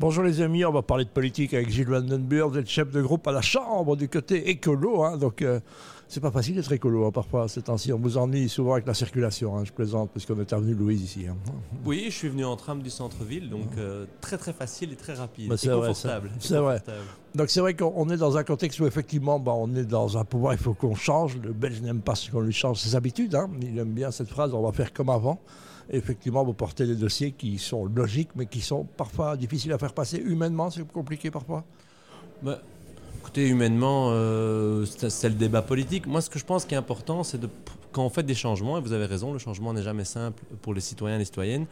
[0.00, 3.02] Bonjour les amis, on va parler de politique avec Gilles Vandenburg, vous êtes chef de
[3.02, 5.60] groupe à la Chambre du côté écolo, hein, donc euh,
[6.08, 8.94] c'est pas facile d'être écolo hein, parfois ces temps-ci, on vous ennuie souvent avec la
[8.94, 11.26] circulation, hein, je plaisante parce qu'on est avenue Louise ici.
[11.28, 11.36] hein.
[11.84, 15.12] Oui, je suis venu en tram du centre-ville, donc euh, très très facile et très
[15.12, 15.50] rapide.
[15.50, 16.30] Bah, c'est vrai, confortable.
[16.38, 16.82] C'est vrai.
[17.34, 20.24] Donc c'est vrai qu'on est dans un contexte où effectivement bah, on est dans un
[20.24, 23.34] pouvoir, il faut qu'on change, le Belge n'aime pas ce qu'on lui change ses habitudes,
[23.34, 23.50] hein.
[23.60, 25.38] il aime bien cette phrase, on va faire comme avant.
[25.92, 29.92] Effectivement, vous portez des dossiers qui sont logiques, mais qui sont parfois difficiles à faire
[29.92, 30.18] passer.
[30.18, 31.64] Humainement, c'est compliqué parfois?
[32.42, 32.60] Bah,
[33.18, 36.06] écoutez, humainement, euh, c'est le débat politique.
[36.06, 37.48] Moi, ce que je pense qui est important, c'est de
[37.92, 40.74] quand on fait des changements, et vous avez raison, le changement n'est jamais simple pour
[40.74, 41.66] les citoyens et les citoyennes,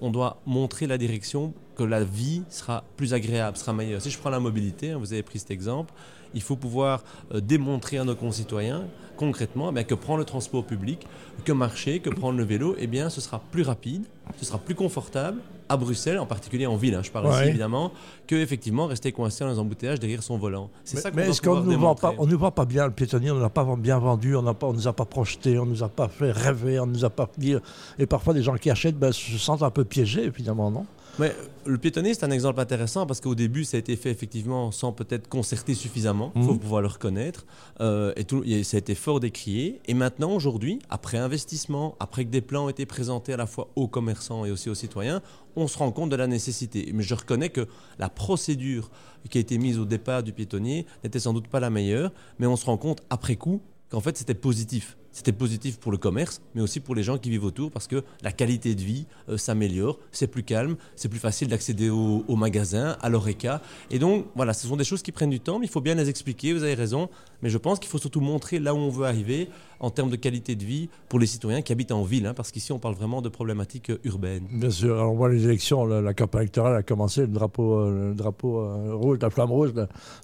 [0.00, 4.02] on doit montrer la direction que la vie sera plus agréable, sera meilleure.
[4.02, 5.94] Si je prends la mobilité, hein, vous avez pris cet exemple,
[6.34, 8.84] il faut pouvoir euh, démontrer à nos concitoyens
[9.16, 11.06] concrètement eh bien, que prendre le transport public,
[11.44, 14.04] que marcher, que prendre le vélo, eh bien, ce sera plus rapide,
[14.38, 17.32] ce sera plus confortable à Bruxelles, en particulier en ville, hein, je parle Ouais.
[17.40, 17.92] ici évidemment,
[18.26, 20.70] que effectivement rester coincé dans les embouteillages derrière son volant.
[20.84, 22.24] C'est Mais, ça qu'on mais doit est-ce qu'on ne nous vend pas, démontrer.
[22.26, 24.72] on nous vend pas bien le piétonnier, on ne l'a pas bien vendu, on ne
[24.72, 27.10] nous a pas projeté, on ne nous a pas fait rêver, on ne nous a
[27.10, 27.54] pas dit.
[27.98, 30.86] Et parfois, des gens qui achètent ben, se sentent un peu piégés, finalement, non?
[31.18, 31.34] Mais
[31.66, 34.92] le piétonnier, c'est un exemple intéressant parce qu'au début, ça a été fait effectivement sans
[34.92, 36.32] peut-être concerter suffisamment.
[36.36, 36.58] Il faut Mhm.
[36.60, 37.44] pouvoir le reconnaître.
[37.80, 39.80] Euh, et tout, et ça a été fort décrié.
[39.86, 43.68] Et maintenant, aujourd'hui, après investissement, après que des plans ont été présentés à la fois
[43.74, 45.20] aux commerçants et aussi aux citoyens,
[45.56, 46.90] on se rend compte de la nécessité.
[46.94, 47.66] Mais je reconnais que
[47.98, 48.90] la procédure
[49.28, 52.12] qui a été mise au départ du piétonnier n'était sans doute pas la meilleure.
[52.38, 53.60] Mais on se rend compte après coup
[53.90, 54.96] qu'en fait, c'était positif.
[55.18, 58.04] C'était positif pour le commerce, mais aussi pour les gens qui vivent autour, parce que
[58.22, 62.36] la qualité de vie euh, s'améliore, c'est plus calme, c'est plus facile d'accéder au, au
[62.36, 63.60] magasin, à l'ORECA.
[63.90, 65.96] Et donc, voilà, ce sont des choses qui prennent du temps, mais il faut bien
[65.96, 67.08] les expliquer, vous avez raison.
[67.42, 69.48] Mais je pense qu'il faut surtout montrer là où on veut arriver
[69.80, 72.52] en termes de qualité de vie pour les citoyens qui habitent en ville, hein, parce
[72.52, 74.46] qu'ici, on parle vraiment de problématiques euh, urbaines.
[74.52, 78.94] Bien sûr, alors on voit les élections, la, campagne électorale a commencé, le drapeau, euh,
[78.94, 79.72] rouge, la flamme rouge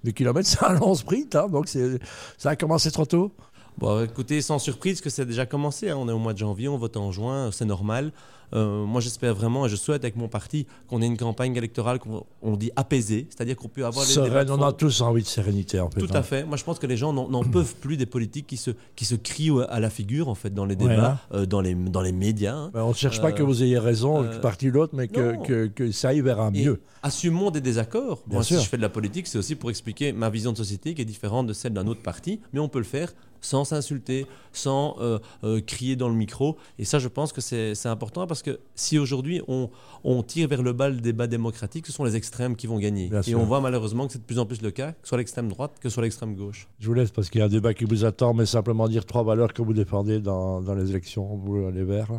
[0.05, 3.33] du kilomètre, c'est un long sprint, hein, donc ça a commencé trop tôt.
[3.79, 5.91] Bon, écoutez, sans surprise que c'est déjà commencé.
[5.91, 5.97] hein.
[5.99, 8.13] On est au mois de janvier, on vote en juin, c'est normal.
[8.55, 11.99] Euh, moi, j'espère vraiment et je souhaite avec mon parti qu'on ait une campagne électorale
[11.99, 15.23] qu'on on dit apaisée, c'est-à-dire qu'on peut avoir des débats Sereine, on a tous envie
[15.23, 15.99] de sérénité en fait.
[15.99, 16.17] Tout hein.
[16.19, 16.45] à fait.
[16.45, 19.17] Moi, je pense que les gens n'en peuvent plus des politiques qui se, qui se
[19.17, 22.13] crient à la figure, en fait, dans les Ouais, débats, euh, dans, les, dans les
[22.13, 22.55] médias.
[22.55, 22.71] hein.
[22.75, 25.09] On ne cherche pas Euh, que vous ayez raison, euh, que parti ou l'autre, mais
[25.09, 25.43] que, non.
[25.43, 26.81] que, que ça aille vers un mieux.
[27.03, 28.23] assumons des désaccords.
[28.27, 28.59] Bien Moi, sûr.
[28.59, 31.03] si je fais de la politique, c'est aussi pour expliquer ma vision de société qui
[31.03, 33.13] est différente de celle d'un autre parti, mais on peut le faire
[33.45, 36.57] sans s'insulter, sans euh, euh, crier dans le micro.
[36.79, 39.71] Et ça, je pense que c'est important parce que si aujourd'hui on,
[40.03, 43.09] on tire vers le bas le débat démocratique, ce sont les extrêmes qui vont gagner.
[43.09, 43.41] Bien Et sûr.
[43.41, 45.49] on voit malheureusement que c'est de plus en plus le cas, que ce soit l'extrême
[45.49, 46.69] droite que ce soit l'extrême gauche.
[46.79, 49.05] Je vous laisse parce qu'il y a un débat qui vous attend, mais simplement dire
[49.05, 52.13] trois valeurs que vous défendez dans, dans les élections, vous les Verts.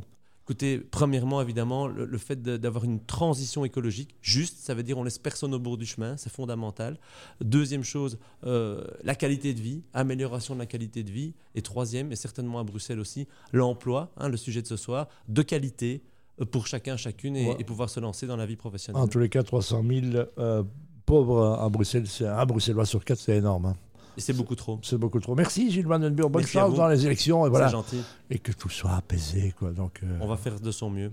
[0.48, 5.04] Écoutez, premièrement, évidemment, le, le fait d'avoir une transition écologique juste, ça veut dire on
[5.04, 7.00] laisse personne au bord du chemin, c'est fondamental.
[7.42, 11.34] Deuxième chose, euh, la qualité de vie, amélioration de la qualité de vie.
[11.56, 15.42] Et troisième, et certainement à Bruxelles aussi, l'emploi, hein, le sujet de ce soir, de
[15.42, 16.04] qualité
[16.40, 17.56] euh, pour chacun, chacune, et, Ouais.
[17.58, 19.02] et pouvoir se lancer dans la vie professionnelle.
[19.02, 20.64] En tous les cas, 300 000 euh,
[21.08, 23.66] pauvres à Bruxelles, c'est un Bruxellois sur quatre, c'est énorme.
[23.66, 23.76] hein.
[24.18, 24.80] C'est beaucoup trop.
[24.84, 25.36] C'est beaucoup trop.
[25.36, 28.02] Merci Gilles Vandenburg, bonne Merci chance dans les élections et voilà, gentil.
[28.30, 29.72] et que tout soit apaisé quoi.
[29.72, 31.12] Donc, euh, On va faire de son mieux.